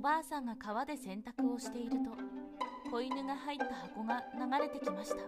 [0.00, 5.16] ばあさんが川で洗濯をしていると子犬が入った箱が流れてきました。
[5.16, 5.22] わ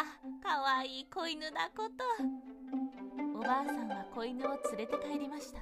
[0.00, 2.04] あかわいい子犬だこと。
[3.36, 5.60] おばあさんは子犬を連れて帰りました。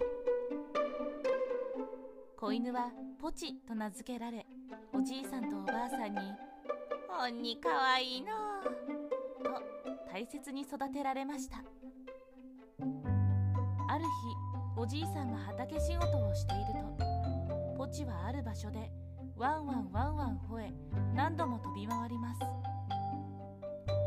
[2.38, 4.46] 子犬はポチと名付けられ
[4.92, 6.20] おじいさんとおばあさんに
[7.08, 8.28] 「ほんにかわいいの」
[9.42, 9.50] と
[10.12, 11.58] 大切に育てられました。
[13.88, 14.10] ある日
[14.76, 16.64] おじいさんが畑仕事をしている
[16.98, 17.11] と
[17.92, 18.90] ポチはある場所で
[19.36, 20.72] ワンワンワンワン吠え
[21.14, 22.40] 何度も飛び回ります。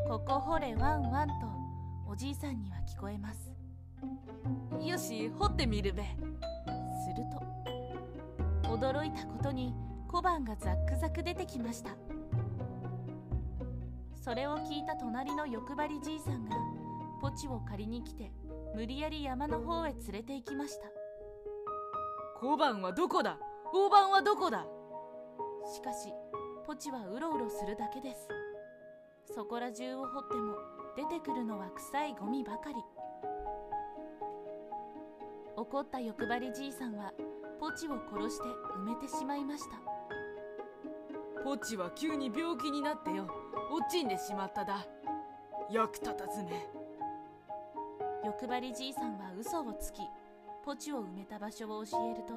[0.08, 1.34] ここ掘れワンワンと
[2.10, 3.54] おじいさんには聞こえます。
[4.84, 6.02] よし掘ってみるべ。
[6.02, 6.10] す
[7.16, 7.26] る
[8.64, 9.76] と驚いたことに
[10.08, 11.92] 小判がザックザク出てきました。
[14.16, 16.56] それを聞いた隣の欲張りじいさんが
[17.22, 18.32] ポチを借りに来て
[18.74, 20.88] 無理やり山の方へ連れて行きました。
[22.40, 23.38] 小判はどこだ？
[23.74, 24.66] 大判はどこだ？
[25.74, 26.14] しかし
[26.66, 28.28] ポチはうろうろするだけです。
[29.34, 30.56] そこら中を掘っても
[30.96, 32.76] 出てくるのは臭いゴミばかり。
[35.58, 37.12] 怒った欲張りじいさんは
[37.60, 38.44] ポチを殺して
[38.78, 39.78] 埋めてしまいました。
[41.44, 43.28] ポチは急に病気になってよ。
[43.72, 44.86] 落ちんでしまっただ。
[45.72, 46.66] 役立たずめ
[48.24, 50.02] 欲張りじいさんは嘘をつき
[50.64, 52.34] ポチを埋めた場所を教えると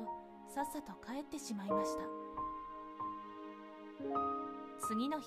[0.49, 2.03] さっさと帰ってしまいました。
[4.89, 5.27] 次の日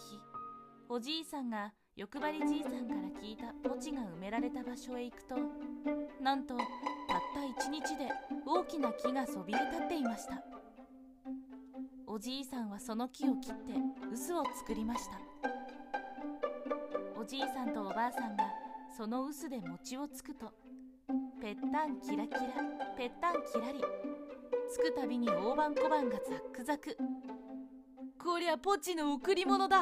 [0.89, 5.35] おじいさんが欲張りじいさんから聞いたポチが埋められた場所へ行くと
[6.21, 6.65] なんとたっ
[7.35, 8.09] た一日で
[8.45, 10.43] 大きな木がそびえ立っていました。
[12.07, 13.73] おじいさんはその木を切って
[14.11, 15.19] 臼を作りました。
[17.15, 18.43] おじいさんとおばあさんが
[18.97, 20.51] その臼で餅をつくと
[21.41, 22.39] ぺったんキラキラ
[22.97, 24.10] ぺったんキラリ。
[24.71, 26.95] つくたびに大判小判がザックザク。
[28.17, 29.81] こりゃポチの贈り物だ。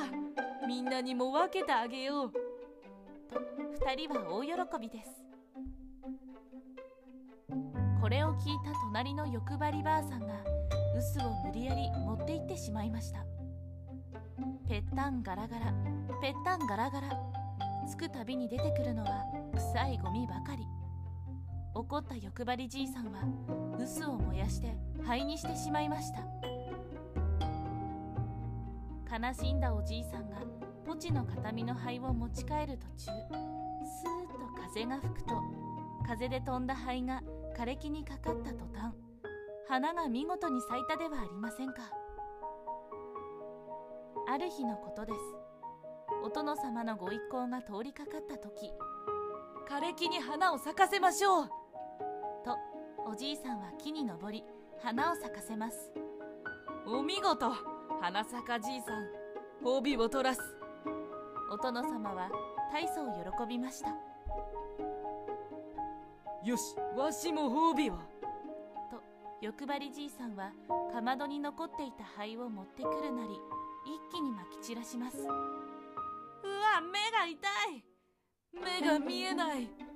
[0.67, 2.31] みんなにも分けてあげよう。
[2.31, 2.39] と
[3.85, 4.51] 2人は大喜
[4.81, 5.11] びです。
[8.01, 10.33] これを聞いた隣の欲張りばあさんが
[10.95, 13.19] 臼を無理やり持って行ってしまいました。
[14.67, 15.71] ぺったんガラガラ。
[16.19, 17.09] ぺったんガラガラ。
[17.87, 19.23] つくたびに出てくるのは
[19.53, 20.63] 臭いゴミばかり。
[21.75, 24.75] 怒った欲張りじいさんは臼を燃やして
[25.05, 26.19] 灰にしてしまいました。
[29.17, 30.37] 悲しんだおじいさんが
[30.85, 35.35] ポチの形見の灰を持ち帰る途中スーッと風が吹くと
[36.05, 37.23] 風で飛んだ灰が
[37.57, 38.93] 枯れ木にかかった途端
[39.67, 41.75] 花が見事に咲いたではありませんか。
[44.27, 45.19] ある日のことです。
[46.23, 48.71] お殿様のご一行が通りかかった時
[49.67, 51.58] 枯れ木に花を咲かせましょう。
[53.11, 54.43] おじいさんは木に登り
[54.83, 55.91] 花を咲かせます。
[56.85, 57.51] お見事
[57.99, 59.07] 花咲じいさん
[59.65, 60.41] 褒美を取らす。
[61.51, 62.29] お殿様は
[62.71, 63.89] 大層喜びました。
[66.45, 67.93] よしわしも褒美を。
[67.93, 67.99] と
[69.41, 70.51] 欲張りじいさんは
[70.93, 73.33] かまどに残っていた灰を持ってくるなり
[73.87, 75.17] 一気にまき散らします。
[75.17, 77.39] うわ目が痛
[77.75, 77.83] い。
[78.53, 79.65] 目が見えない。
[79.65, 79.88] と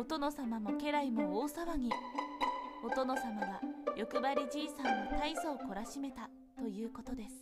[0.00, 1.90] お殿様も家来も大騒ぎ。
[2.82, 3.60] お殿様は
[3.94, 7.34] 欲張りじいさんの大層懲らしめたということです。